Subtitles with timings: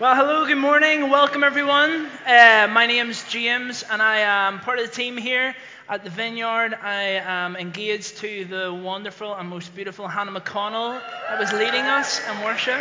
[0.00, 2.06] Well, hello, good morning, welcome everyone.
[2.26, 5.54] Uh, my name is James, and I am part of the team here
[5.88, 6.74] at the Vineyard.
[6.82, 12.20] I am engaged to the wonderful and most beautiful Hannah McConnell that was leading us
[12.28, 12.80] in worship.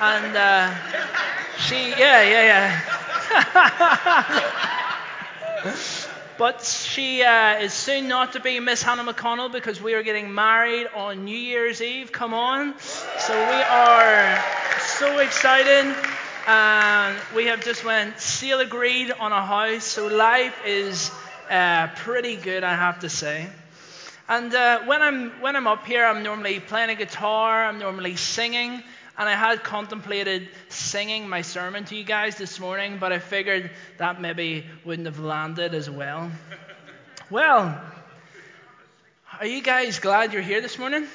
[0.00, 0.72] And uh,
[1.58, 2.82] she, yeah, yeah,
[3.34, 4.52] yeah.
[6.38, 10.32] but she uh, is soon not to be Miss Hannah McConnell because we are getting
[10.32, 12.12] married on New Year's Eve.
[12.12, 12.78] Come on.
[12.78, 14.38] So we are
[14.78, 15.96] so excited
[16.48, 19.84] and we have just went seal agreed on a house.
[19.84, 21.10] So life is
[21.50, 23.46] uh, pretty good, I have to say.
[24.30, 27.66] And uh, when I'm when I'm up here, I'm normally playing a guitar.
[27.66, 28.82] I'm normally singing.
[29.18, 33.70] And I had contemplated singing my sermon to you guys this morning, but I figured
[33.98, 36.30] that maybe wouldn't have landed as well.
[37.30, 37.78] Well,
[39.38, 41.06] are you guys glad you're here this morning?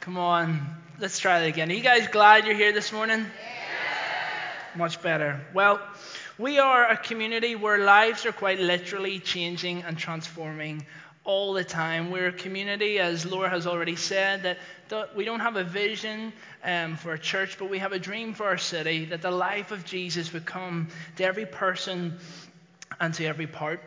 [0.00, 0.66] Come on,
[0.98, 1.70] let's try that again.
[1.70, 3.24] Are you guys glad you're here this morning?
[4.76, 5.40] Much better.
[5.54, 5.80] Well,
[6.38, 10.84] we are a community where lives are quite literally changing and transforming
[11.24, 12.10] all the time.
[12.10, 16.96] We're a community, as Laura has already said, that we don't have a vision um,
[16.96, 19.84] for a church, but we have a dream for our city that the life of
[19.84, 22.18] Jesus would come to every person
[23.00, 23.80] and to every part.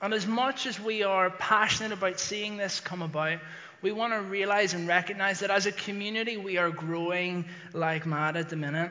[0.00, 3.38] And as much as we are passionate about seeing this come about,
[3.82, 8.36] we want to realize and recognize that as a community, we are growing like mad
[8.36, 8.90] at the minute.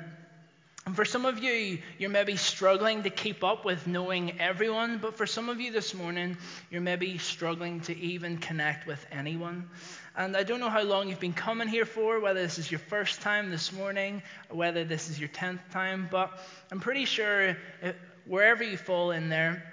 [0.86, 5.16] And for some of you, you're maybe struggling to keep up with knowing everyone, but
[5.16, 6.38] for some of you this morning,
[6.72, 9.70] you're maybe struggling to even connect with anyone.
[10.18, 12.80] And I don't know how long you've been coming here for, whether this is your
[12.80, 16.32] first time this morning, or whether this is your tenth time, but
[16.72, 17.92] I'm pretty sure uh,
[18.26, 19.72] wherever you fall in there,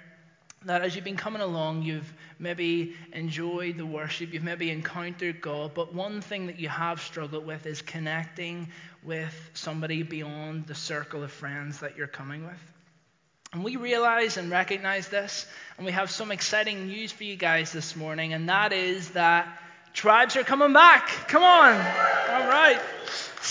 [0.65, 5.73] that as you've been coming along, you've maybe enjoyed the worship, you've maybe encountered God,
[5.73, 8.67] but one thing that you have struggled with is connecting
[9.03, 12.73] with somebody beyond the circle of friends that you're coming with.
[13.51, 15.47] And we realize and recognize this,
[15.77, 19.47] and we have some exciting news for you guys this morning, and that is that
[19.93, 21.07] tribes are coming back.
[21.27, 21.75] Come on.
[21.75, 22.79] All right.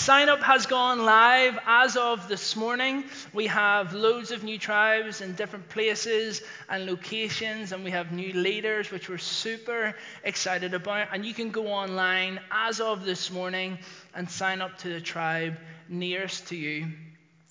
[0.09, 3.05] Sign up has gone live as of this morning.
[3.35, 8.33] We have loads of new tribes in different places and locations, and we have new
[8.33, 11.09] leaders, which we're super excited about.
[11.13, 13.77] And you can go online as of this morning
[14.15, 15.59] and sign up to the tribe
[15.91, 16.87] nearest to you.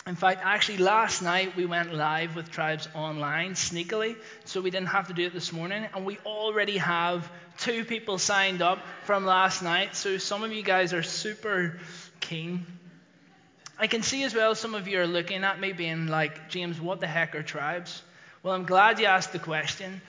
[0.08, 4.88] In fact, actually, last night we went live with Tribes Online sneakily, so we didn't
[4.88, 5.86] have to do it this morning.
[5.94, 7.30] And we already have
[7.60, 11.80] two people signed up from last night, so some of you guys are super
[12.28, 12.66] keen.
[13.80, 16.82] I can see as well some of you are looking at me being like, James,
[16.82, 18.02] what the heck are tribes?
[18.44, 20.02] Well, I'm glad you asked the question.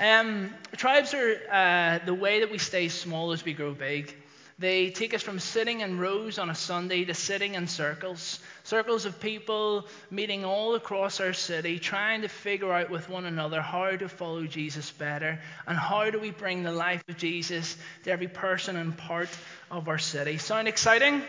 [0.00, 4.14] Um, tribes are uh, the way that we stay small as we grow big.
[4.58, 9.06] They take us from sitting in rows on a Sunday to sitting in circles, circles
[9.06, 13.96] of people meeting all across our city, trying to figure out with one another how
[13.96, 18.28] to follow Jesus better and how do we bring the life of Jesus to every
[18.28, 19.30] person and part
[19.70, 20.36] of our city.
[20.36, 21.22] Sound exciting?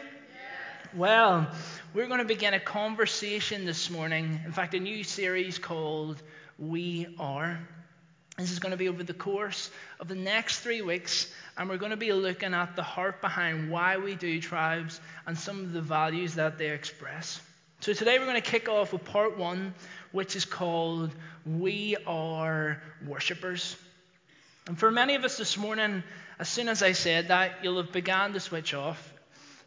[0.94, 1.50] Well,
[1.94, 4.41] we're going to begin a conversation this morning.
[4.44, 6.22] In fact, a new series called
[6.59, 7.57] We Are.
[8.38, 9.72] This is going to be over the course
[10.02, 13.72] of the next three weeks, and we're going to be looking at the heart behind
[13.72, 17.40] why we do tribes and some of the values that they express.
[17.79, 19.73] So, today we're going to kick off with part one,
[20.12, 21.12] which is called
[21.46, 23.78] We Are Worshippers.
[24.68, 26.03] And for many of us this morning,
[26.38, 29.10] as soon as I said that, you'll have begun to switch off.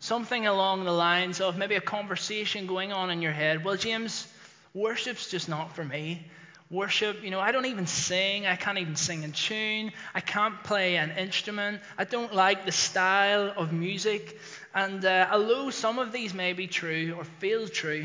[0.05, 3.65] Something along the lines of maybe a conversation going on in your head.
[3.65, 4.29] Well, James,
[4.75, 6.27] worship's just not for me.
[6.69, 8.47] Worship, you know, I don't even sing.
[8.47, 9.93] I can't even sing in tune.
[10.15, 11.81] I can't play an instrument.
[11.97, 14.39] I don't like the style of music.
[14.75, 18.05] And uh, although some of these may be true or feel true,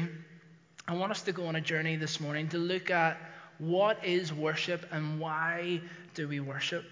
[0.87, 3.17] I want us to go on a journey this morning to look at
[3.57, 5.81] what is worship and why
[6.13, 6.85] do we worship.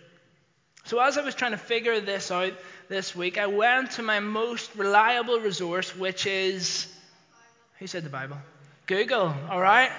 [0.88, 2.54] So, as I was trying to figure this out
[2.88, 6.88] this week, I went to my most reliable resource, which is
[7.80, 8.38] who said the Bible?
[8.86, 9.92] Google, all right?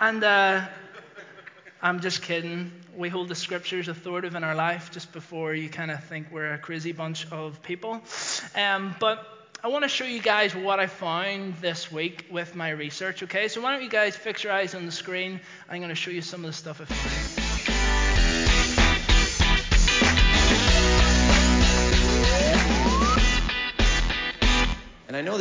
[0.00, 0.66] And uh,
[1.82, 2.72] I'm just kidding.
[2.96, 6.54] We hold the scriptures authoritative in our life just before you kind of think we're
[6.54, 8.00] a crazy bunch of people.
[8.56, 12.70] Um, but I want to show you guys what I found this week with my
[12.70, 13.48] research, okay?
[13.48, 15.40] So, why don't you guys fix your eyes on the screen?
[15.68, 17.23] I'm going to show you some of the stuff I found.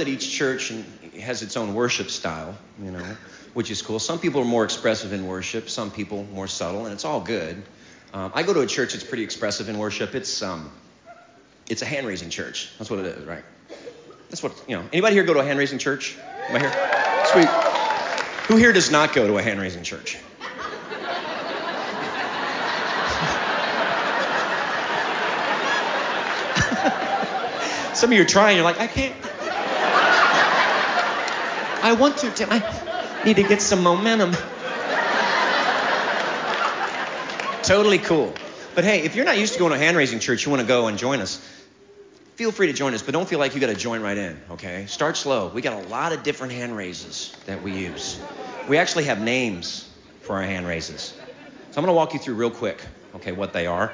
[0.04, 0.74] That each church
[1.22, 2.54] has its own worship style,
[2.84, 3.16] you know,
[3.54, 4.00] which is cool.
[4.00, 7.64] Some people are more expressive in worship, some people more subtle, and it's all good.
[8.14, 10.14] Um, I go to a church that's pretty expressive in worship.
[10.14, 10.70] It's um,
[11.70, 12.70] it's a hand raising church.
[12.78, 13.46] That's what it is, right?
[14.28, 14.84] That's what, you know.
[14.92, 16.18] Anybody here go to a hand raising church?
[16.50, 16.74] Am I here?
[17.32, 17.48] Sweet.
[18.50, 20.18] Who here does not go to a hand raising church?
[27.96, 29.16] Some of you are trying, you're like, I can't.
[31.84, 32.48] I want to, Tim.
[32.50, 34.32] I need to get some momentum.
[37.64, 38.34] totally cool.
[38.74, 40.62] But hey, if you're not used to going to a hand raising church, you want
[40.62, 41.46] to go and join us,
[42.36, 44.40] feel free to join us, but don't feel like you got to join right in,
[44.52, 44.86] okay?
[44.86, 45.50] Start slow.
[45.50, 48.18] We got a lot of different hand raises that we use.
[48.70, 49.86] We actually have names
[50.22, 51.02] for our hand raises.
[51.02, 52.82] So I'm going to walk you through real quick,
[53.16, 53.94] okay, what they are,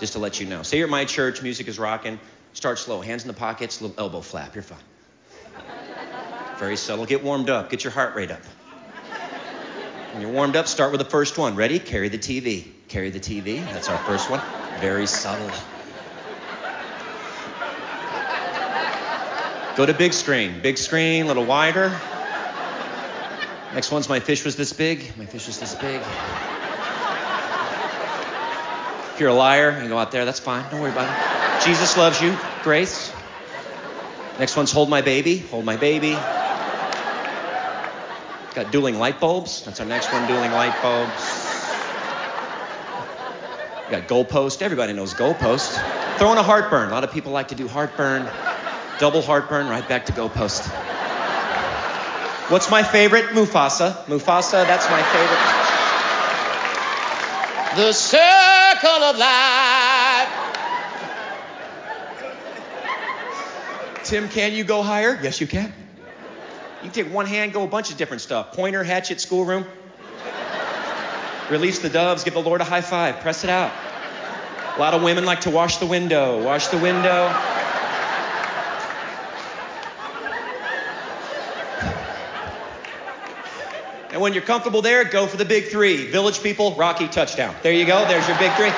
[0.00, 0.64] just to let you know.
[0.64, 2.18] Say you're at my church, music is rocking.
[2.52, 4.56] Start slow, hands in the pockets, little elbow flap.
[4.56, 4.78] You're fine.
[6.58, 7.06] Very subtle.
[7.06, 7.70] Get warmed up.
[7.70, 8.40] Get your heart rate up.
[10.12, 11.54] When you're warmed up, start with the first one.
[11.54, 11.78] Ready?
[11.78, 12.66] Carry the TV.
[12.88, 13.64] Carry the TV.
[13.72, 14.40] That's our first one.
[14.80, 15.50] Very subtle.
[19.76, 20.60] Go to big screen.
[20.60, 21.96] Big screen, a little wider.
[23.74, 25.16] Next one's my fish was this big.
[25.16, 26.00] My fish was this big.
[29.14, 30.68] If you're a liar, you go out there, that's fine.
[30.70, 31.64] Don't worry about it.
[31.64, 32.36] Jesus loves you.
[32.64, 33.12] Grace.
[34.40, 35.38] Next one's hold my baby.
[35.38, 36.16] Hold my baby.
[38.58, 39.62] Got dueling light bulbs.
[39.64, 41.12] That's our next one, dueling light bulbs.
[43.86, 44.62] We got goalpost.
[44.62, 45.80] Everybody knows goalpost.
[46.18, 46.88] Throwing a heartburn.
[46.88, 48.28] A lot of people like to do heartburn.
[48.98, 50.66] Double heartburn, right back to goalpost.
[52.50, 53.26] What's my favorite?
[53.26, 53.94] Mufasa.
[54.06, 55.38] Mufasa, that's my favorite.
[57.86, 60.28] The circle of life.
[64.02, 65.16] Tim, can you go higher?
[65.22, 65.72] Yes, you can.
[66.82, 68.52] You take one hand, go a bunch of different stuff.
[68.52, 69.66] Pointer, hatchet, schoolroom.
[71.50, 73.72] Release the doves, give the Lord a high five, press it out.
[74.76, 76.44] A lot of women like to wash the window.
[76.44, 77.34] Wash the window.
[84.10, 86.10] And when you're comfortable there, go for the big three.
[86.10, 87.54] Village people, Rocky, touchdown.
[87.62, 88.06] There you go.
[88.06, 88.66] There's your big three.
[88.66, 88.72] All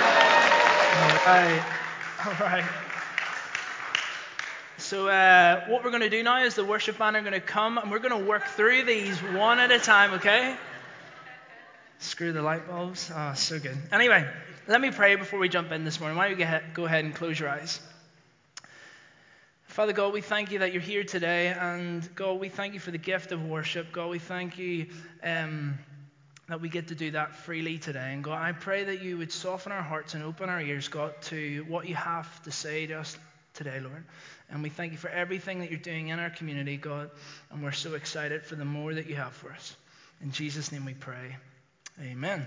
[1.27, 1.63] right.
[2.25, 2.65] All right.
[4.91, 7.41] So, uh, what we're going to do now is the worship band are going to
[7.41, 10.57] come and we're going to work through these one at a time, okay?
[12.01, 13.09] Screw the light bulbs.
[13.15, 13.79] Oh, so good.
[13.93, 14.29] Anyway,
[14.67, 16.19] let me pray before we jump in this morning.
[16.19, 17.79] Why don't you go ahead and close your eyes?
[19.69, 21.55] Father God, we thank you that you're here today.
[21.57, 23.93] And God, we thank you for the gift of worship.
[23.93, 24.89] God, we thank you
[25.23, 25.79] um,
[26.49, 28.13] that we get to do that freely today.
[28.13, 31.13] And God, I pray that you would soften our hearts and open our ears, God,
[31.27, 33.17] to what you have to say to us
[33.55, 34.05] today, Lord.
[34.51, 37.11] And we thank you for everything that you're doing in our community, God.
[37.51, 39.77] And we're so excited for the more that you have for us.
[40.23, 41.37] In Jesus' name we pray.
[42.03, 42.47] Amen.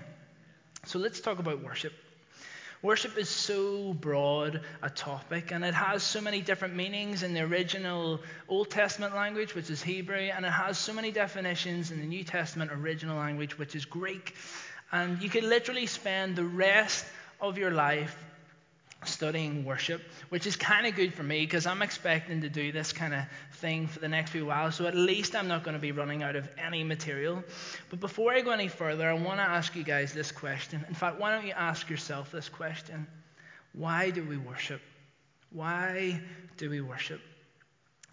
[0.85, 1.93] So let's talk about worship.
[2.81, 7.39] Worship is so broad a topic, and it has so many different meanings in the
[7.39, 8.19] original
[8.49, 12.25] Old Testament language, which is Hebrew, and it has so many definitions in the New
[12.25, 14.35] Testament original language, which is Greek.
[14.91, 17.05] And you could literally spend the rest
[17.39, 18.21] of your life
[19.07, 22.93] studying worship, which is kind of good for me because I'm expecting to do this
[22.93, 23.23] kind of
[23.53, 24.71] thing for the next few while.
[24.71, 27.43] So at least I'm not going to be running out of any material.
[27.89, 30.85] But before I go any further, I want to ask you guys this question.
[30.87, 33.07] In fact, why don't you ask yourself this question?
[33.73, 34.81] Why do we worship?
[35.51, 36.21] Why
[36.57, 37.21] do we worship?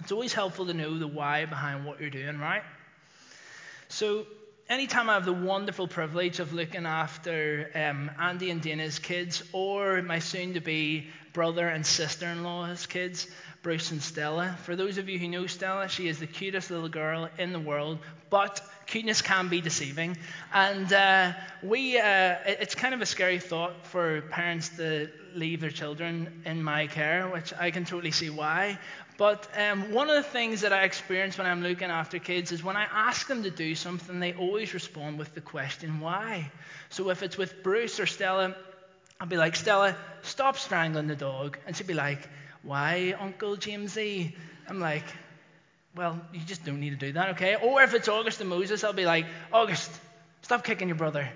[0.00, 2.62] It's always helpful to know the why behind what you're doing, right?
[3.88, 4.26] So
[4.70, 10.00] anytime I have the wonderful privilege of looking after um, Andy and Dana's kids, or
[10.00, 13.26] my soon to be brother and sister in law's kids,
[13.62, 14.57] Bruce and Stella.
[14.62, 17.61] For those of you who know Stella, she is the cutest little girl in the
[17.61, 17.99] world,
[18.31, 20.17] but cuteness can be deceiving.
[20.52, 25.71] And uh, we, uh, it's kind of a scary thought for parents to leave their
[25.71, 28.79] children in my care, which I can totally see why.
[29.19, 32.64] But um, one of the things that I experience when I'm looking after kids is
[32.64, 36.50] when I ask them to do something, they always respond with the question, why?
[36.88, 38.57] So if it's with Bruce or Stella,
[39.21, 41.59] I'll be like, Stella, stop strangling the dog.
[41.67, 42.26] And she'll be like,
[42.62, 44.35] why, Uncle Jamesy?
[44.69, 45.05] I'm like,
[45.97, 47.57] well, you just don't need to do that, okay?
[47.57, 49.90] Or if it's August and Moses, I'll be like, August,
[50.43, 51.29] stop kicking your brother.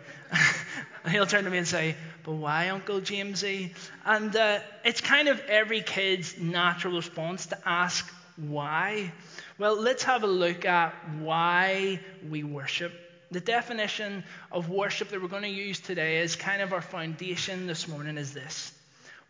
[1.02, 3.75] and he'll turn to me and say, but why, Uncle Jamesy?
[4.04, 9.12] And uh, it's kind of every kid's natural response to ask why.
[9.59, 12.93] Well, let's have a look at why we worship.
[13.31, 17.66] The definition of worship that we're going to use today is kind of our foundation
[17.66, 18.73] this morning is this.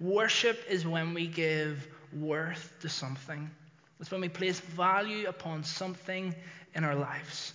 [0.01, 3.51] Worship is when we give worth to something.
[4.01, 6.35] It's when we place value upon something
[6.75, 7.53] in our lives.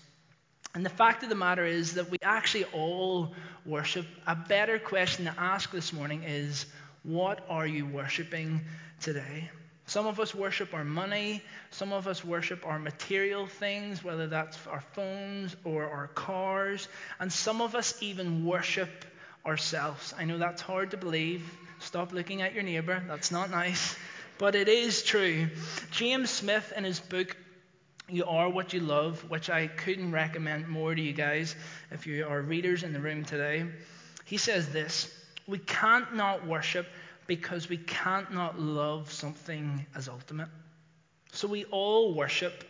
[0.73, 3.33] And the fact of the matter is that we actually all
[3.65, 4.05] worship.
[4.27, 6.65] A better question to ask this morning is
[7.03, 8.61] what are you worshiping
[9.01, 9.49] today?
[9.87, 11.41] Some of us worship our money.
[11.71, 16.87] Some of us worship our material things, whether that's our phones or our cars.
[17.19, 19.05] And some of us even worship
[19.45, 20.13] ourselves.
[20.17, 21.43] I know that's hard to believe.
[21.79, 23.01] Stop looking at your neighbor.
[23.07, 23.95] That's not nice.
[24.37, 25.47] But it is true.
[25.91, 27.35] James Smith, in his book,
[28.07, 31.55] You Are What You Love, which I couldn't recommend more to you guys
[31.91, 33.65] if you are readers in the room today,
[34.25, 35.13] he says this
[35.47, 36.85] We can't not worship
[37.27, 40.49] because we can't not love something as ultimate.
[41.31, 42.63] So we all worship,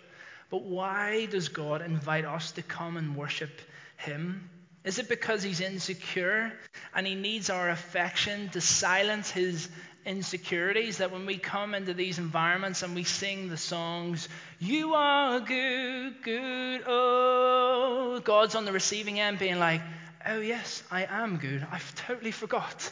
[0.50, 3.62] but why does God invite us to come and worship
[3.98, 4.50] Him?
[4.84, 6.54] Is it because He's insecure
[6.96, 9.70] and He needs our affection to silence His
[10.06, 15.40] insecurities that when we come into these environments and we sing the songs, You are
[15.40, 19.82] good, good, oh, God's on the receiving end being like,
[20.26, 21.66] Oh, yes, I am good.
[21.72, 22.92] I've totally forgot.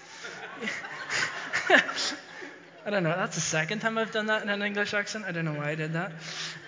[1.69, 3.13] I don't know.
[3.15, 5.25] That's the second time I've done that in an English accent.
[5.25, 6.13] I don't know why I did that.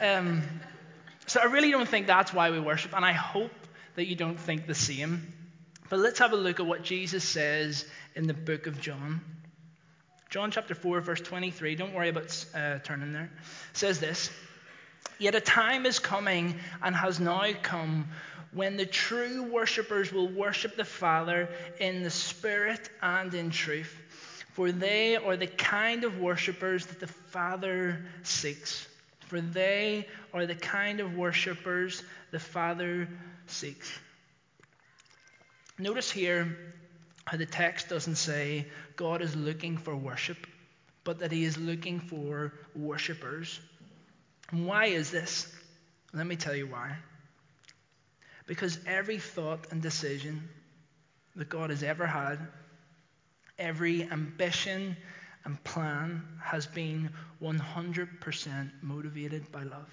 [0.01, 0.41] Um,
[1.27, 3.51] so I really don't think that's why we worship, and I hope
[3.95, 5.33] that you don't think the same.
[5.89, 9.21] But let's have a look at what Jesus says in the book of John.
[10.29, 11.75] John chapter 4, verse 23.
[11.75, 13.31] Don't worry about uh, turning there.
[13.73, 14.29] Says this
[15.17, 18.09] Yet a time is coming and has now come
[18.51, 23.95] when the true worshippers will worship the Father in the Spirit and in truth
[24.59, 28.85] for they are the kind of worshippers that the Father seeks.
[29.29, 33.07] For they are the kind of worshippers the Father
[33.45, 33.99] seeks.
[35.77, 36.57] Notice here
[37.25, 40.47] how the text doesn't say God is looking for worship,
[41.03, 43.59] but that He is looking for worshippers.
[44.49, 45.47] Why is this?
[46.11, 46.95] Let me tell you why.
[48.47, 50.49] Because every thought and decision
[51.35, 52.39] that God has ever had
[53.59, 54.97] every ambition
[55.45, 57.09] and plan has been
[57.41, 59.89] 100% motivated by love.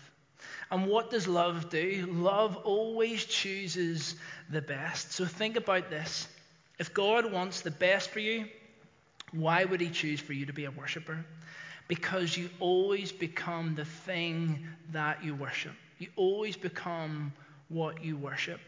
[0.70, 2.06] And what does love do?
[2.10, 4.16] Love always chooses
[4.50, 5.12] the best.
[5.12, 6.28] So think about this.
[6.78, 8.46] If God wants the best for you,
[9.32, 11.24] why would He choose for you to be a worshiper?
[11.88, 15.72] Because you always become the thing that you worship.
[15.98, 17.32] You always become
[17.68, 18.60] what you worship.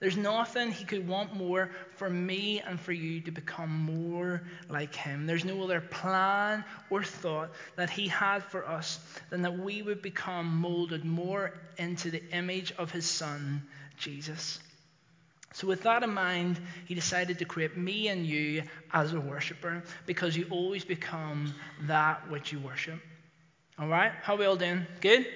[0.00, 4.94] There's nothing He could want more for me and for you to become more like
[4.94, 5.26] Him.
[5.26, 10.00] There's no other plan or thought that He had for us than that we would
[10.00, 13.62] become molded more into the image of His Son,
[13.98, 14.58] Jesus.
[15.52, 19.82] So, with that in mind, He decided to create me and you as a worshiper
[20.06, 22.98] because you always become that which you worship.
[23.78, 24.12] All right?
[24.22, 24.86] How we all doing?
[25.02, 25.26] Good?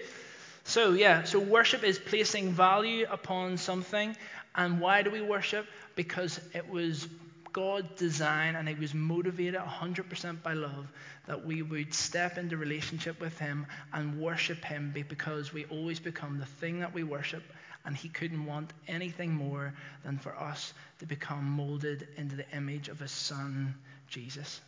[0.66, 4.16] So, yeah, so worship is placing value upon something
[4.54, 5.66] and why do we worship?
[5.96, 7.08] Because it was
[7.52, 10.87] God's design and He was motivated 100% by love
[11.26, 16.38] that we would step into relationship with Him and worship Him because we always become
[16.38, 17.42] the thing that we worship.
[17.84, 22.88] And He couldn't want anything more than for us to become molded into the image
[22.88, 23.75] of His Son,
[24.08, 24.61] Jesus.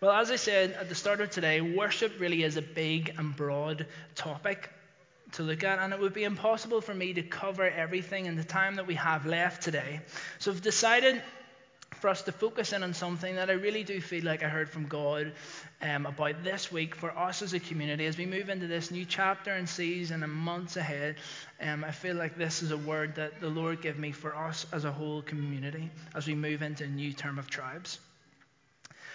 [0.00, 3.34] Well, as I said at the start of today, worship really is a big and
[3.36, 3.86] broad
[4.16, 4.68] topic
[5.32, 8.44] to look at, and it would be impossible for me to cover everything in the
[8.44, 10.00] time that we have left today.
[10.38, 11.22] So I've decided
[12.02, 14.68] for us to focus in on something that I really do feel like I heard
[14.68, 15.32] from God
[15.80, 19.04] um, about this week for us as a community as we move into this new
[19.04, 21.16] chapter and season and months ahead.
[21.60, 24.66] Um, I feel like this is a word that the Lord gave me for us
[24.72, 28.00] as a whole community as we move into a new term of tribes.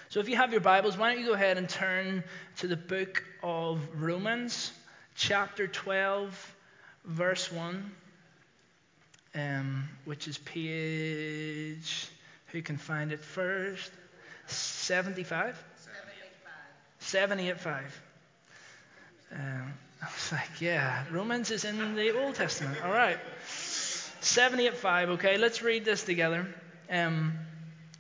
[0.10, 2.24] So if you have your Bibles, why don't you go ahead and turn
[2.58, 4.72] to the book of Romans
[5.18, 6.56] chapter 12,
[7.06, 7.92] verse 1,
[9.36, 12.08] um, which is page,
[12.52, 13.92] who can find it first?
[14.46, 15.62] 75?
[17.00, 18.02] 785.
[19.34, 22.78] Um, I was like, yeah, Romans is in the Old Testament.
[22.84, 23.18] All right.
[24.22, 26.48] 785, okay, let's read this together.
[26.90, 27.34] Um,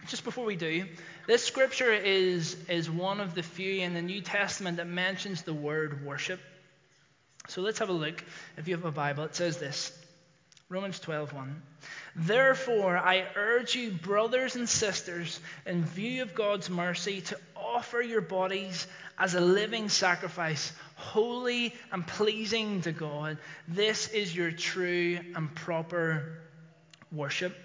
[0.07, 0.85] just before we do,
[1.25, 5.53] this scripture is, is one of the few in the New Testament that mentions the
[5.53, 6.39] word worship.
[7.47, 8.23] So let's have a look.
[8.57, 9.91] If you have a Bible, it says this
[10.69, 11.61] Romans 12:1.
[12.15, 18.21] Therefore, I urge you, brothers and sisters, in view of God's mercy, to offer your
[18.21, 18.87] bodies
[19.17, 23.37] as a living sacrifice, holy and pleasing to God.
[23.67, 26.39] This is your true and proper
[27.11, 27.55] worship.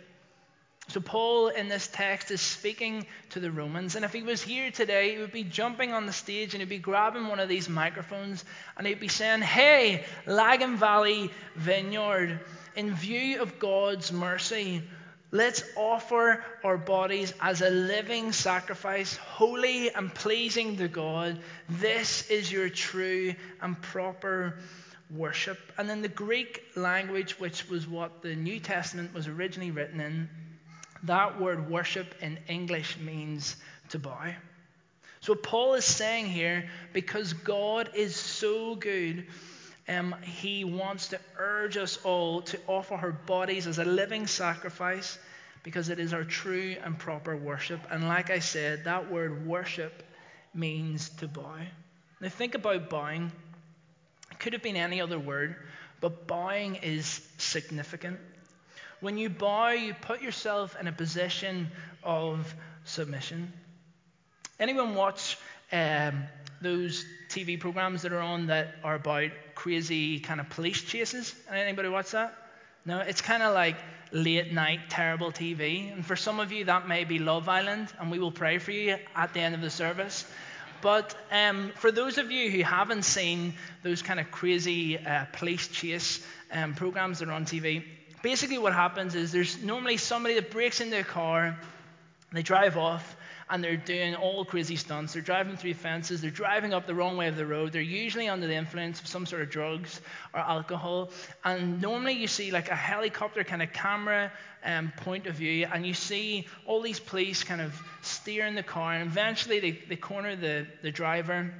[0.92, 3.96] So, Paul in this text is speaking to the Romans.
[3.96, 6.68] And if he was here today, he would be jumping on the stage and he'd
[6.68, 8.44] be grabbing one of these microphones
[8.76, 12.40] and he'd be saying, Hey, Lagan Valley Vineyard,
[12.76, 14.82] in view of God's mercy,
[15.34, 21.38] Let's offer our bodies as a living sacrifice, holy and pleasing to God.
[21.70, 24.58] This is your true and proper
[25.08, 25.58] worship.
[25.78, 30.28] And in the Greek language, which was what the New Testament was originally written in,
[31.04, 33.56] that word worship in English means
[33.90, 34.34] to bow.
[35.20, 39.26] So, Paul is saying here, because God is so good,
[39.88, 45.18] um, he wants to urge us all to offer our bodies as a living sacrifice
[45.62, 47.80] because it is our true and proper worship.
[47.90, 50.02] And like I said, that word worship
[50.54, 51.56] means to bow.
[52.20, 53.30] Now, think about bowing.
[54.30, 55.56] It could have been any other word,
[56.00, 58.18] but bowing is significant.
[59.02, 61.72] When you bow, you put yourself in a position
[62.04, 62.54] of
[62.84, 63.52] submission.
[64.60, 65.36] Anyone watch
[65.72, 66.22] um,
[66.60, 71.34] those TV programs that are on that are about crazy kind of police chases?
[71.52, 72.32] Anybody watch that?
[72.86, 73.74] No, it's kind of like
[74.12, 75.92] late night terrible TV.
[75.92, 78.70] And for some of you, that may be Love Island, and we will pray for
[78.70, 80.24] you at the end of the service.
[80.80, 85.66] But um, for those of you who haven't seen those kind of crazy uh, police
[85.66, 87.82] chase um, programs that are on TV,
[88.22, 91.58] basically what happens is there's normally somebody that breaks into a car,
[92.32, 93.16] they drive off,
[93.50, 95.12] and they're doing all crazy stunts.
[95.12, 98.28] They're driving through fences, they're driving up the wrong way of the road, they're usually
[98.28, 100.00] under the influence of some sort of drugs
[100.32, 101.10] or alcohol.
[101.44, 104.32] And normally you see like a helicopter kind of camera
[104.64, 108.94] um, point of view, and you see all these police kind of steering the car,
[108.94, 111.52] and eventually they, they corner the, the driver.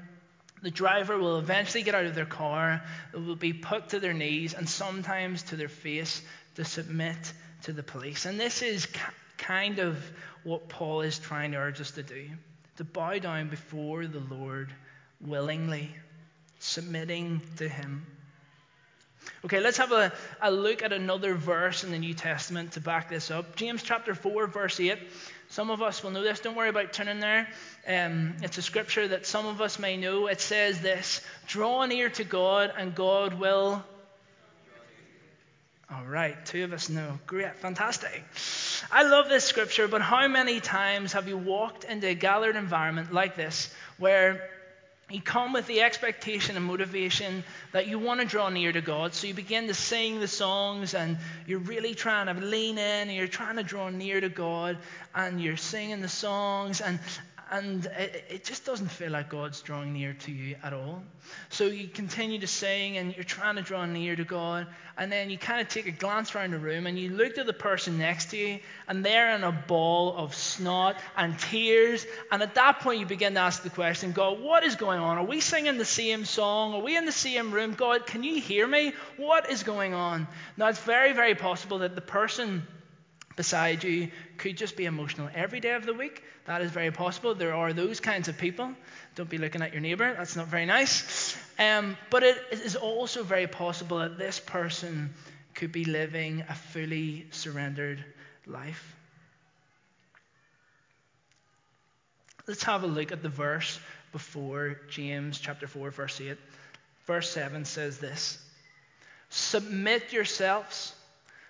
[0.62, 4.12] The driver will eventually get out of their car, they will be put to their
[4.12, 6.22] knees and sometimes to their face
[6.54, 8.26] to submit to the police.
[8.26, 8.86] And this is
[9.38, 9.98] kind of
[10.44, 12.28] what Paul is trying to urge us to do
[12.76, 14.72] to bow down before the Lord
[15.20, 15.94] willingly,
[16.58, 18.06] submitting to Him.
[19.44, 23.08] Okay, let's have a, a look at another verse in the New Testament to back
[23.08, 23.56] this up.
[23.56, 24.98] James chapter 4, verse 8.
[25.52, 26.40] Some of us will know this.
[26.40, 27.46] Don't worry about turning there.
[27.86, 30.26] Um, it's a scripture that some of us may know.
[30.26, 33.84] It says this Draw near to God, and God will.
[35.90, 37.18] All right, two of us know.
[37.26, 38.24] Great, fantastic.
[38.90, 43.12] I love this scripture, but how many times have you walked into a gathered environment
[43.12, 44.48] like this where
[45.12, 49.14] you come with the expectation and motivation that you want to draw near to God.
[49.14, 53.12] So you begin to sing the songs and you're really trying to lean in and
[53.12, 54.78] you're trying to draw near to God
[55.14, 56.98] and you're singing the songs and,
[57.52, 61.02] and it, it, just doesn't feel like God's drawing near to you at all.
[61.50, 65.28] So you continue to sing and you're trying to draw near to God, and then
[65.28, 67.98] you kind of take a glance around the room and you look at the person
[67.98, 72.06] next to you, and they're in a ball of snot and tears.
[72.30, 75.18] And at that point, you begin to ask the question God, what is going on?
[75.18, 76.72] Are we singing the same song?
[76.72, 77.74] Are we in the same room?
[77.74, 78.94] God, can you hear me?
[79.18, 80.26] What is going on?
[80.56, 82.66] Now, it's very, very possible that the person
[83.36, 86.22] beside you could just be emotional every day of the week.
[86.46, 87.34] That is very possible.
[87.34, 88.72] There are those kinds of people.
[89.14, 91.36] Don't be looking at your neighbor, that's not very nice.
[91.58, 95.14] Um, but it is also very possible that this person
[95.54, 98.04] could be living a fully surrendered
[98.46, 98.96] life.
[102.46, 103.78] Let's have a look at the verse
[104.10, 106.36] before James chapter 4, verse 8.
[107.06, 108.38] Verse 7 says this
[109.30, 110.94] Submit yourselves,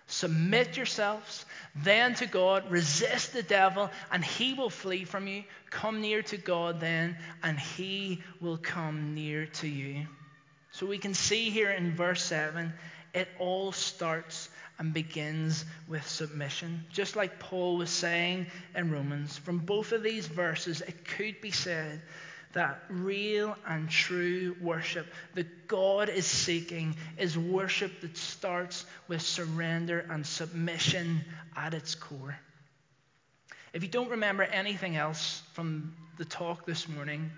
[0.06, 5.44] submit yourselves then to God, resist the devil, and he will flee from you.
[5.70, 10.06] Come near to God then, and he will come near to you.
[10.72, 12.72] So we can see here in verse 7,
[13.14, 16.84] it all starts and begins with submission.
[16.92, 21.50] Just like Paul was saying in Romans, from both of these verses, it could be
[21.50, 22.02] said
[22.52, 30.06] that real and true worship that God is seeking is worship that starts with surrender
[30.10, 31.24] and submission
[31.56, 32.38] at its core.
[33.72, 37.30] If you don't remember anything else from the talk this morning,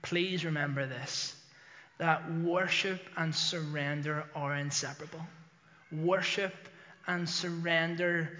[0.00, 1.36] please remember this
[1.98, 5.20] that worship and surrender are inseparable.
[5.92, 6.52] Worship
[7.06, 8.38] and surrender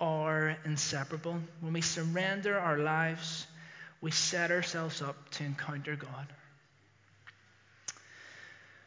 [0.00, 1.40] are inseparable.
[1.60, 3.46] When we surrender our lives,
[4.00, 6.26] we set ourselves up to encounter God.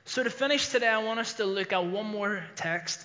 [0.05, 2.99] So, to finish today, I want us to look at one more text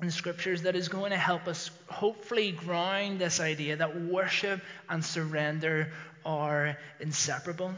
[0.00, 4.60] in the scriptures that is going to help us hopefully ground this idea that worship
[4.88, 5.92] and surrender
[6.24, 7.72] are inseparable.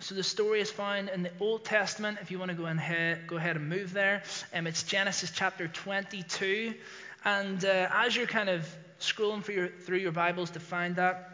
[0.00, 2.18] So the story is found in the Old Testament.
[2.20, 5.68] If you want to go ahead, go ahead and move there, um, it's Genesis chapter
[5.68, 6.74] 22.
[7.24, 11.31] And uh, as you're kind of scrolling your, through your Bibles to find that,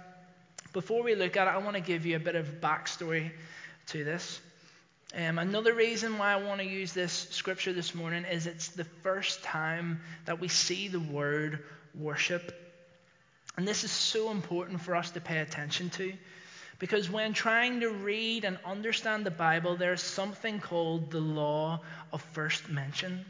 [0.73, 3.31] before we look at it, I want to give you a bit of backstory
[3.89, 4.41] to this.
[5.17, 8.85] Um, another reason why I want to use this scripture this morning is it's the
[8.85, 12.53] first time that we see the word worship
[13.59, 16.13] And this is so important for us to pay attention to.
[16.79, 21.81] Because when trying to read and understand the Bible, there's something called the law
[22.13, 23.25] of first mention,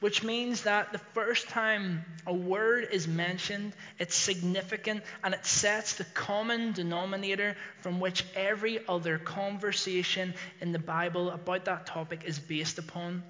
[0.00, 5.94] which means that the first time a word is mentioned, it's significant and it sets
[5.94, 12.38] the common denominator from which every other conversation in the Bible about that topic is
[12.38, 13.24] based upon,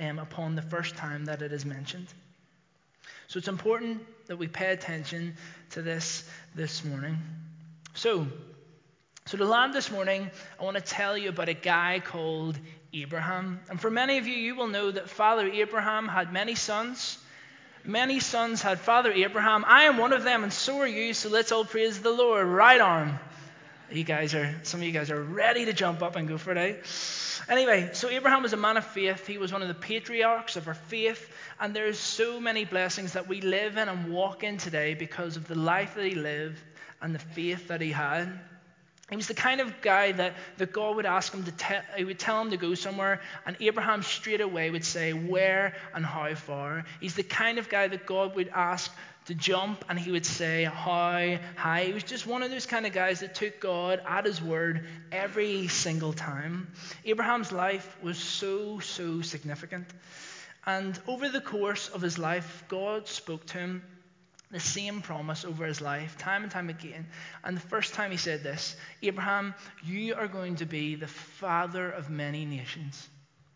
[0.00, 2.06] um, upon the first time that it is mentioned.
[3.26, 5.36] So it's important that we pay attention
[5.70, 7.18] to this this morning.
[7.92, 8.26] So,
[9.26, 12.58] so to land this morning, I want to tell you about a guy called
[12.92, 13.60] Abraham.
[13.68, 17.18] And for many of you, you will know that Father Abraham had many sons.
[17.84, 19.64] Many sons had Father Abraham.
[19.66, 21.14] I am one of them, and so are you.
[21.14, 22.46] So let's all praise the Lord.
[22.46, 23.18] Right on.
[23.90, 26.52] You guys are, some of you guys are ready to jump up and go for
[26.52, 26.74] it, eh?
[27.50, 29.26] Anyway, so Abraham was a man of faith.
[29.26, 31.30] He was one of the patriarchs of our faith.
[31.58, 35.48] And there's so many blessings that we live in and walk in today because of
[35.48, 36.60] the life that he lived
[37.00, 38.38] and the faith that he had.
[39.10, 42.04] He was the kind of guy that, that God would ask him to tell, he
[42.04, 46.34] would tell him to go somewhere, and Abraham straight away would say where and how
[46.34, 46.84] far.
[47.00, 48.94] He's the kind of guy that God would ask
[49.26, 51.84] to jump, and he would say how high.
[51.84, 54.86] He was just one of those kind of guys that took God at his word
[55.10, 56.70] every single time.
[57.04, 59.86] Abraham's life was so, so significant.
[60.66, 63.82] And over the course of his life, God spoke to him
[64.50, 67.06] the same promise over his life, time and time again.
[67.44, 71.90] And the first time he said this Abraham, you are going to be the father
[71.90, 73.08] of many nations.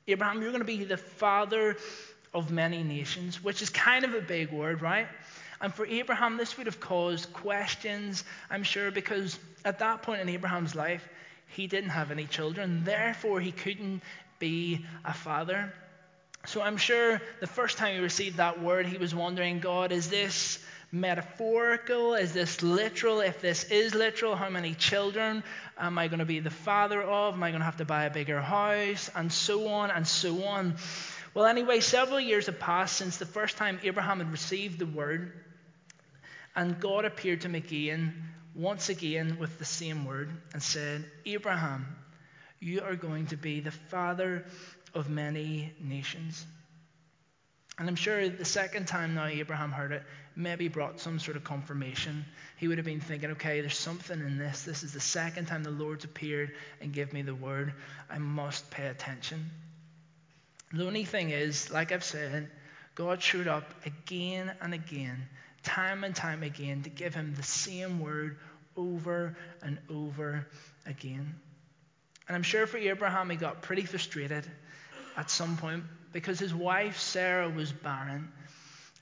[0.07, 1.77] Abraham, you're going to be the father
[2.35, 5.07] of many nations, which is kind of a big word, right?
[5.61, 10.29] And for Abraham, this would have caused questions, I'm sure, because at that point in
[10.29, 11.09] Abraham's life,
[11.49, 12.83] he didn't have any children.
[12.85, 14.03] Therefore, he couldn't
[14.39, 15.73] be a father.
[16.47, 20.11] So I'm sure the first time he received that word, he was wondering, God, is
[20.11, 20.59] this
[20.93, 22.15] metaphorical?
[22.15, 23.21] Is this literal?
[23.21, 25.43] If this is literal, how many children
[25.79, 27.35] am I going to be the father of?
[27.35, 29.11] Am I going to have to buy a bigger house?
[29.15, 30.77] And so on and so on.
[31.35, 35.33] Well, anyway, several years have passed since the first time Abraham had received the word,
[36.55, 38.23] and God appeared to him again,
[38.55, 41.87] once again, with the same word, and said, Abraham,
[42.61, 44.45] you are going to be the father
[44.93, 46.45] of many nations.
[47.79, 50.03] And I'm sure the second time now Abraham heard it,
[50.37, 52.25] maybe brought some sort of confirmation.
[52.57, 54.63] He would have been thinking, okay, there's something in this.
[54.63, 57.73] This is the second time the Lord's appeared and give me the word.
[58.11, 59.51] I must pay attention.
[60.73, 62.51] The only thing is, like I've said,
[62.95, 65.27] God showed up again and again,
[65.63, 68.39] time and time again, to give him the same word
[68.77, 70.47] over and over
[70.87, 71.35] again.
[72.29, 74.47] And I'm sure for Abraham, he got pretty frustrated
[75.17, 78.33] at some point because his wife Sarah was barren.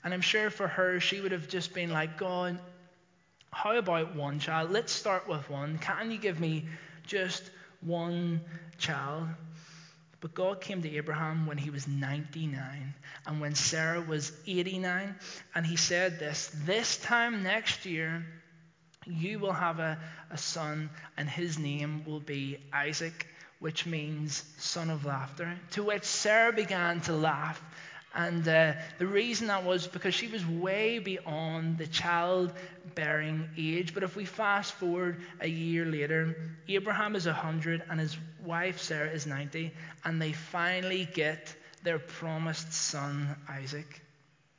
[0.03, 2.59] And I'm sure for her, she would have just been like, God,
[3.51, 4.71] how about one child?
[4.71, 5.77] Let's start with one.
[5.77, 6.65] Can you give me
[7.05, 7.43] just
[7.81, 8.41] one
[8.77, 9.27] child?
[10.21, 12.93] But God came to Abraham when he was 99
[13.25, 15.15] and when Sarah was 89.
[15.55, 18.25] And he said this This time next year,
[19.05, 19.97] you will have a,
[20.29, 23.27] a son, and his name will be Isaac
[23.61, 25.55] which means son of laughter.
[25.71, 27.61] To which Sarah began to laugh.
[28.13, 33.93] And uh, the reason that was because she was way beyond the childbearing age.
[33.93, 36.35] But if we fast forward a year later,
[36.67, 39.71] Abraham is 100 and his wife Sarah is 90,
[40.03, 44.01] and they finally get their promised son, Isaac.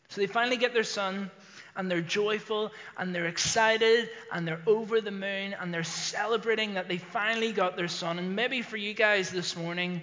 [0.08, 1.30] So they finally get their son
[1.76, 6.88] and they're joyful and they're excited and they're over the moon and they're celebrating that
[6.88, 8.18] they finally got their son.
[8.18, 10.02] And maybe for you guys this morning,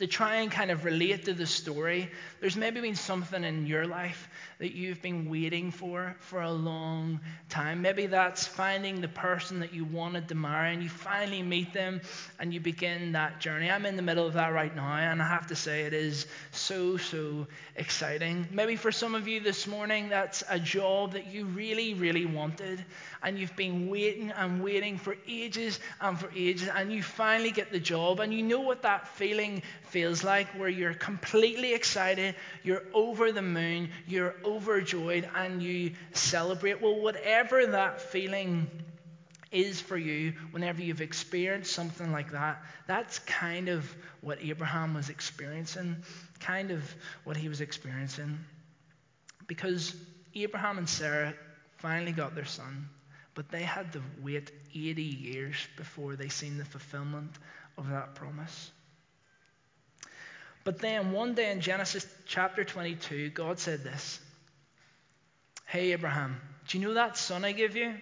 [0.00, 2.10] to try and kind of relate to the story,
[2.40, 7.20] there's maybe been something in your life that you've been waiting for for a long
[7.48, 7.80] time.
[7.80, 12.00] Maybe that's finding the person that you wanted to marry and you finally meet them
[12.38, 13.70] and you begin that journey.
[13.70, 16.26] I'm in the middle of that right now, and I have to say it is
[16.50, 18.46] so, so exciting.
[18.50, 22.84] Maybe for some of you this morning, that's a job that you really, really wanted
[23.22, 27.70] and you've been waiting and waiting for ages and for ages, and you finally get
[27.70, 32.82] the job, and you know what that feeling feels like where you're completely excited, you're
[32.94, 36.80] over the moon, you're overjoyed, and you celebrate.
[36.80, 38.70] Well, whatever that feeling
[39.52, 43.84] is for you whenever you've experienced something like that, that's kind of
[44.20, 45.96] what Abraham was experiencing,
[46.38, 46.82] kind of
[47.24, 48.38] what he was experiencing.
[49.46, 49.94] Because
[50.34, 51.34] Abraham and Sarah
[51.78, 52.88] finally got their son.
[53.34, 57.32] But they had to wait 80 years before they seen the fulfillment
[57.78, 58.70] of that promise.
[60.64, 64.20] But then one day in Genesis chapter 22, God said this
[65.66, 67.94] Hey, Abraham, Do you know that son I give you?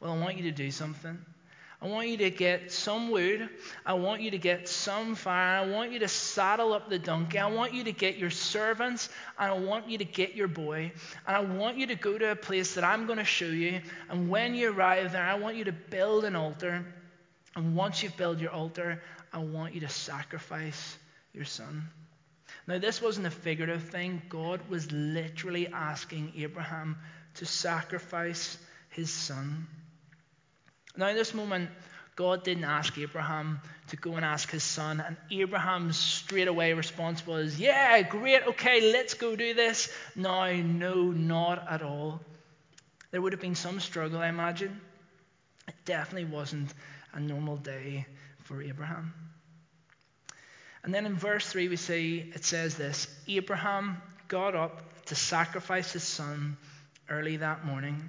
[0.00, 1.18] Well, I want you to do something.
[1.80, 3.48] I want you to get some wood.
[3.84, 5.58] I want you to get some fire.
[5.58, 7.38] I want you to saddle up the donkey.
[7.38, 9.10] I want you to get your servants.
[9.38, 10.92] And I want you to get your boy.
[11.26, 13.82] And I want you to go to a place that I'm going to show you.
[14.08, 16.86] And when you arrive there, I want you to build an altar.
[17.54, 20.96] And once you've built your altar, I want you to sacrifice
[21.34, 21.88] your son.
[22.66, 24.22] Now, this wasn't a figurative thing.
[24.28, 26.96] God was literally asking Abraham
[27.34, 28.56] to sacrifice
[28.90, 29.66] his son.
[30.96, 31.70] Now, in this moment,
[32.16, 37.58] God didn't ask Abraham to go and ask his son, and Abraham's straightaway response was,
[37.58, 39.92] Yeah, great, okay, let's go do this.
[40.14, 42.20] No, no, not at all.
[43.10, 44.80] There would have been some struggle, I imagine.
[45.66, 46.72] It definitely wasn't
[47.12, 48.06] a normal day
[48.44, 49.12] for Abraham.
[50.84, 55.92] And then in verse 3, we see it says this Abraham got up to sacrifice
[55.92, 56.56] his son
[57.08, 58.08] early that morning.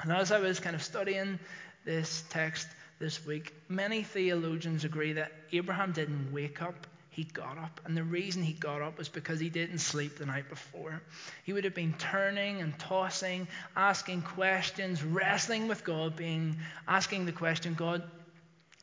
[0.00, 1.38] And as I was kind of studying
[1.84, 2.66] this text
[2.98, 7.80] this week, many theologians agree that Abraham didn't wake up, he got up.
[7.84, 11.02] And the reason he got up was because he didn't sleep the night before.
[11.44, 16.56] He would have been turning and tossing, asking questions, wrestling with God, being
[16.88, 18.02] asking the question, God,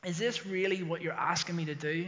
[0.06, 2.08] is this really what you're asking me to do?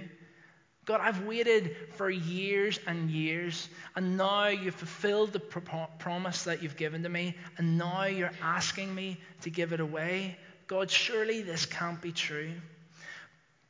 [0.85, 6.75] God, I've waited for years and years, and now you've fulfilled the promise that you've
[6.75, 10.37] given to me, and now you're asking me to give it away.
[10.67, 12.51] God, surely this can't be true.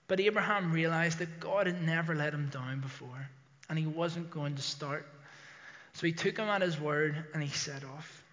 [0.08, 3.30] But Abraham realized that God had never let him down before,
[3.70, 5.06] and he wasn't going to start.
[5.94, 8.24] So he took him at his word and he set off.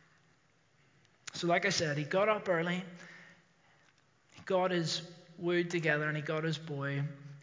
[1.35, 2.83] So, like I said, he got up early,
[4.35, 5.03] he got his
[5.39, 7.03] wood together, and he got his boy,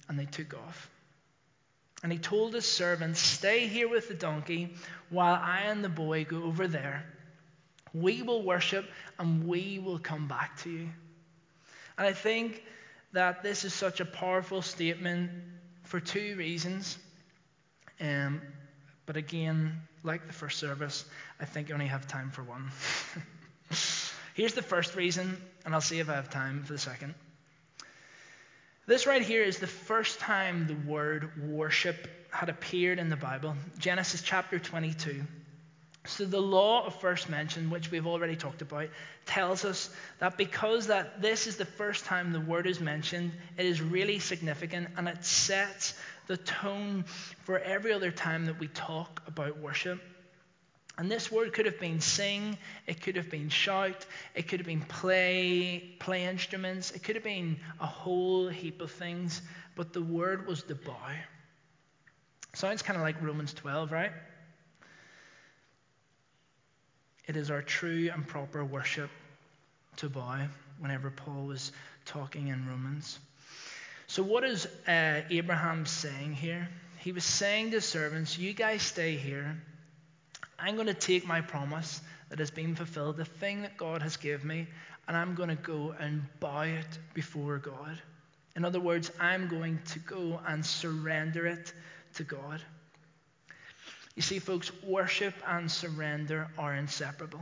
[0.09, 0.89] and they took off.
[2.03, 4.73] And he told his servants, Stay here with the donkey
[5.09, 7.05] while I and the boy go over there.
[7.93, 8.85] We will worship
[9.17, 10.89] and we will come back to you.
[11.97, 12.63] And I think
[13.13, 15.31] that this is such a powerful statement
[15.83, 16.97] for two reasons.
[17.99, 18.41] Um,
[19.07, 21.05] but again, like the first service,
[21.39, 22.69] I think I only have time for one.
[24.35, 27.15] Here's the first reason, and I'll see if I have time for the second.
[28.87, 33.53] This right here is the first time the word worship had appeared in the Bible.
[33.77, 35.25] Genesis chapter 22.
[36.05, 38.87] So the law of first mention, which we've already talked about,
[39.25, 43.65] tells us that because that this is the first time the word is mentioned, it
[43.65, 45.93] is really significant and it sets
[46.27, 47.03] the tone
[47.43, 50.01] for every other time that we talk about worship.
[50.97, 52.57] And this word could have been sing,
[52.87, 57.23] it could have been shout, it could have been play, play instruments, it could have
[57.23, 59.41] been a whole heap of things,
[59.75, 60.95] but the word was to bow.
[62.53, 64.11] Sounds kind of like Romans 12, right?
[67.27, 69.11] It is our true and proper worship
[69.97, 70.47] to bow
[70.79, 71.71] whenever Paul was
[72.05, 73.19] talking in Romans.
[74.07, 76.69] So, what is uh, Abraham saying here?
[76.99, 79.61] He was saying to servants, You guys stay here.
[80.59, 84.17] I'm going to take my promise that has been fulfilled, the thing that God has
[84.17, 84.67] given me,
[85.07, 88.01] and I'm going to go and bow it before God.
[88.55, 91.71] In other words, I'm going to go and surrender it
[92.15, 92.61] to God.
[94.15, 97.41] You see, folks, worship and surrender are inseparable.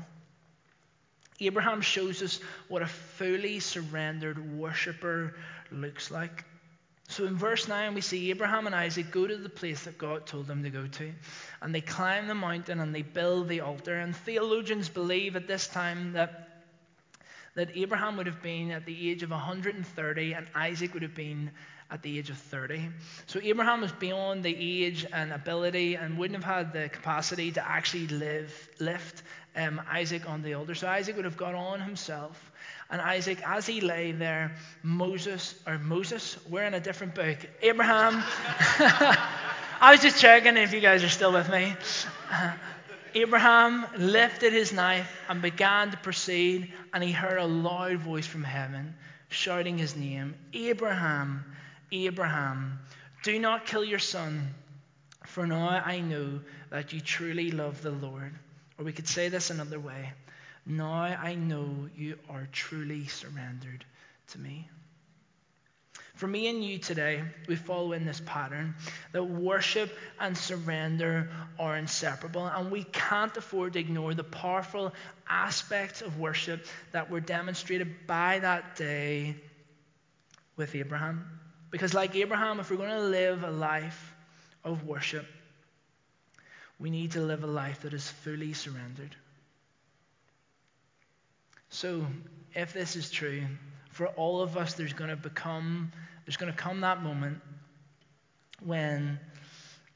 [1.39, 5.35] Abraham shows us what a fully surrendered worshiper
[5.71, 6.43] looks like.
[7.07, 10.25] So in verse 9, we see Abraham and Isaac go to the place that God
[10.25, 11.11] told them to go to.
[11.61, 13.95] And they climb the mountain and they build the altar.
[13.95, 16.63] And theologians believe at this time that,
[17.53, 21.51] that Abraham would have been at the age of 130 and Isaac would have been
[21.91, 22.89] at the age of 30.
[23.27, 27.67] So Abraham was beyond the age and ability and wouldn't have had the capacity to
[27.67, 29.21] actually live, lift
[29.55, 30.75] um, Isaac on the altar.
[30.75, 32.51] So Isaac would have got on himself.
[32.89, 37.37] And Isaac, as he lay there, Moses, or Moses, we're in a different book.
[37.61, 38.23] Abraham,
[39.81, 41.73] I was just checking if you guys are still with me.
[43.15, 48.43] Abraham lifted his knife and began to proceed, and he heard a loud voice from
[48.43, 48.93] heaven
[49.29, 51.43] shouting his name Abraham,
[51.91, 52.79] Abraham,
[53.23, 54.53] do not kill your son,
[55.25, 56.39] for now I know
[56.69, 58.33] that you truly love the Lord.
[58.77, 60.11] Or we could say this another way
[60.65, 63.85] Now I know you are truly surrendered
[64.29, 64.69] to me.
[66.15, 68.75] For me and you today, we follow in this pattern
[69.11, 74.93] that worship and surrender are inseparable, and we can't afford to ignore the powerful
[75.27, 79.35] aspects of worship that were demonstrated by that day
[80.55, 81.25] with Abraham.
[81.69, 84.15] Because, like Abraham, if we're going to live a life
[84.63, 85.25] of worship,
[86.79, 89.15] we need to live a life that is fully surrendered.
[91.69, 92.05] So,
[92.53, 93.43] if this is true,
[93.91, 95.91] for all of us, there's going to become,
[96.25, 97.41] there's going to come that moment
[98.63, 99.19] when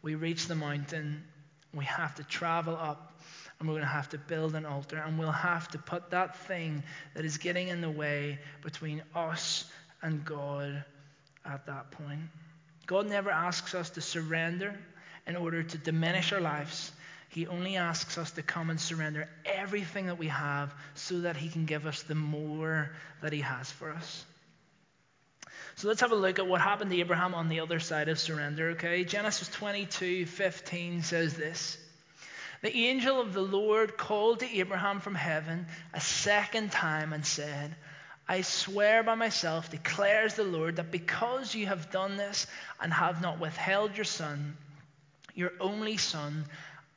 [0.01, 1.23] we reach the mountain,
[1.73, 3.19] we have to travel up,
[3.59, 6.37] and we're going to have to build an altar, and we'll have to put that
[6.47, 9.65] thing that is getting in the way between us
[10.01, 10.83] and God
[11.45, 12.21] at that point.
[12.85, 14.77] God never asks us to surrender
[15.29, 16.91] in order to diminish our lives.
[17.29, 21.49] He only asks us to come and surrender everything that we have so that He
[21.49, 22.89] can give us the more
[23.21, 24.25] that He has for us.
[25.75, 28.19] So let's have a look at what happened to Abraham on the other side of
[28.19, 29.03] surrender, okay?
[29.03, 31.77] Genesis 22 15 says this
[32.63, 37.75] The angel of the Lord called to Abraham from heaven a second time and said,
[38.27, 42.47] I swear by myself, declares the Lord, that because you have done this
[42.81, 44.57] and have not withheld your son,
[45.35, 46.45] your only son,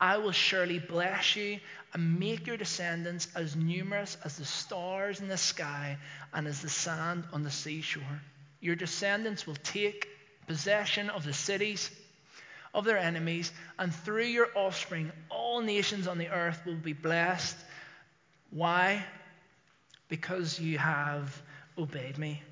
[0.01, 1.61] I will surely bless you
[1.95, 5.97] and make your descendants as numerous as the stars in the sky
[6.33, 8.23] and as the sand on the seashore.
[8.61, 10.09] Your descendants will take
[10.47, 11.90] possession of the cities
[12.75, 17.57] of their enemies, and through your offspring, all nations on the earth will be blessed.
[18.51, 19.05] Why?
[20.09, 21.42] Because you have
[21.77, 22.42] obeyed me.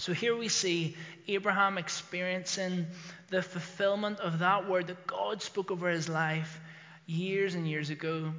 [0.00, 0.96] So here we see
[1.28, 2.86] Abraham experiencing
[3.28, 6.58] the fulfillment of that word that God spoke over his life
[7.04, 8.32] years and years ago,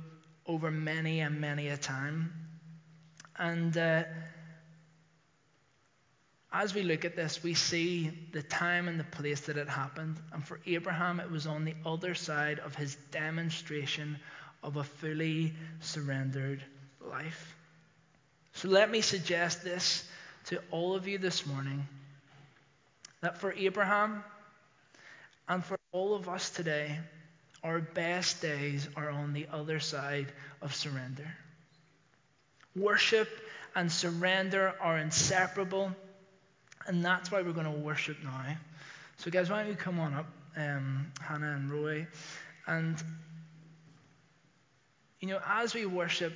[0.47, 2.33] over many and many a time.
[3.37, 4.05] And uh,
[6.51, 10.17] as we look at this, we see the time and the place that it happened.
[10.33, 14.17] And for Abraham, it was on the other side of his demonstration
[14.63, 16.63] of a fully surrendered
[16.99, 17.55] life.
[18.53, 20.07] So let me suggest this
[20.51, 21.87] to all of you this morning
[23.21, 24.21] that for Abraham
[25.47, 26.99] and for all of us today,
[27.63, 30.27] our best days are on the other side
[30.61, 31.27] of surrender.
[32.75, 33.29] Worship
[33.75, 35.95] and surrender are inseparable.
[36.85, 38.57] And that's why we're going to worship now.
[39.17, 42.07] So, guys, why don't you come on up, um, Hannah and Roy?
[42.67, 43.01] And,
[45.21, 46.33] you know, as we worship,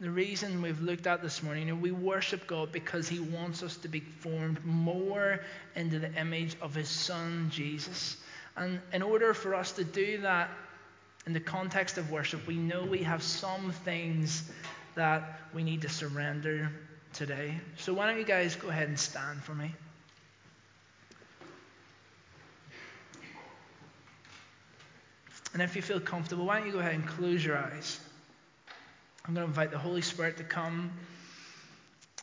[0.00, 3.88] the reason we've looked at this morning, we worship God because He wants us to
[3.88, 5.40] be formed more
[5.76, 8.16] into the image of His Son, Jesus.
[8.56, 10.50] And in order for us to do that
[11.26, 14.50] in the context of worship, we know we have some things
[14.94, 16.72] that we need to surrender
[17.12, 17.54] today.
[17.76, 19.74] So why don't you guys go ahead and stand for me?
[25.52, 28.00] And if you feel comfortable, why don't you go ahead and close your eyes?
[29.24, 30.92] I'm going to invite the Holy Spirit to come.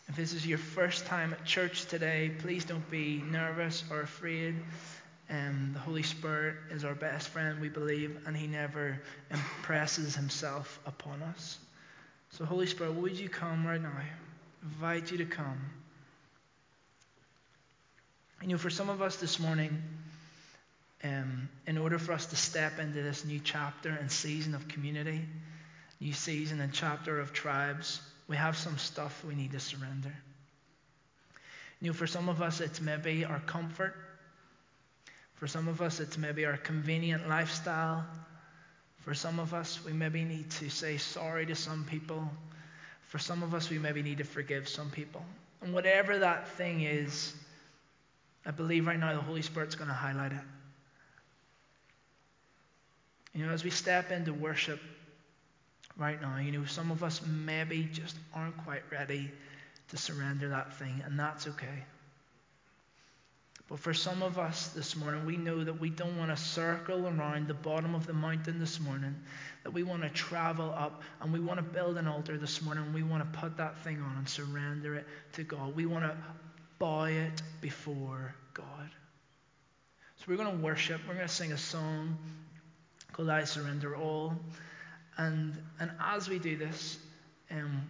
[0.08, 4.56] If this is your first time at church today, please don't be nervous or afraid.
[5.30, 10.80] Um, the Holy Spirit is our best friend, we believe, and He never impresses Himself
[10.86, 11.60] upon us.
[12.32, 13.92] So, Holy Spirit, would you come right now?
[14.64, 15.60] invite you to come.
[18.42, 19.82] You know, for some of us this morning,
[21.04, 25.22] um, in order for us to step into this new chapter and season of community,
[26.00, 30.14] new season and chapter of tribes, we have some stuff we need to surrender.
[31.82, 33.96] You know, for some of us, it's maybe our comfort.
[35.36, 38.06] For some of us, it's maybe our convenient lifestyle.
[39.04, 42.30] For some of us, we maybe need to say sorry to some people
[43.08, 45.24] for some of us, we maybe need to forgive some people.
[45.62, 47.34] And whatever that thing is,
[48.46, 50.44] I believe right now the Holy Spirit's going to highlight it.
[53.34, 54.80] You know, as we step into worship
[55.98, 59.32] right now, you know, some of us maybe just aren't quite ready
[59.90, 61.84] to surrender that thing, and that's okay.
[63.70, 67.06] But for some of us this morning, we know that we don't want to circle
[67.06, 69.14] around the bottom of the mountain this morning,
[69.64, 72.94] that we want to travel up and we want to build an altar this morning.
[72.94, 75.76] We want to put that thing on and surrender it to God.
[75.76, 76.16] We want to
[76.80, 78.90] bow it before God.
[80.16, 81.02] So we're going to worship.
[81.06, 82.18] We're going to sing a song
[83.12, 84.34] called I Surrender All.
[85.18, 87.00] And, and as we do this,
[87.52, 87.90] um,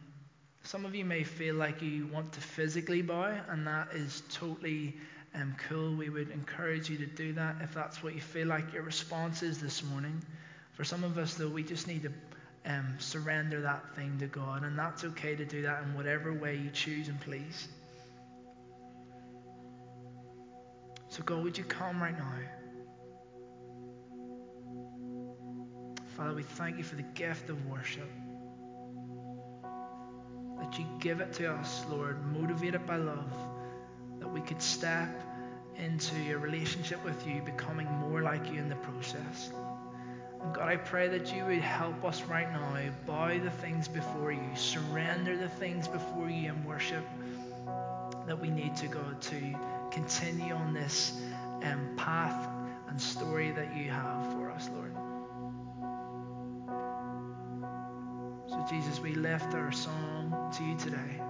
[0.64, 4.96] some of you may feel like you want to physically bow, and that is totally
[5.36, 5.96] um, cool.
[5.96, 9.44] We would encourage you to do that if that's what you feel like your response
[9.44, 10.22] is this morning.
[10.74, 12.12] For some of us, though, we just need to
[12.66, 16.56] um, surrender that thing to God, and that's okay to do that in whatever way
[16.56, 17.68] you choose and please.
[21.10, 22.34] So, God, would you come right now?
[26.18, 28.10] Father, we thank you for the gift of worship.
[30.60, 33.32] That you give it to us, Lord, motivated by love
[34.20, 35.22] that we could step
[35.78, 39.52] into a relationship with you, becoming more like you in the process.
[40.42, 44.32] And God, I pray that you would help us right now bow the things before
[44.32, 47.06] you, surrender the things before you in worship
[48.26, 49.56] that we need to go to
[49.92, 51.22] continue on this
[51.62, 52.50] um, path
[52.90, 54.97] and story that you have for us, Lord.
[58.70, 61.27] Jesus, we lift our song to you today.